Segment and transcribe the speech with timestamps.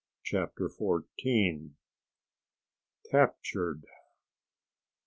[0.23, 1.75] CHAPTER FOURTEEN
[3.13, 3.83] _Captured!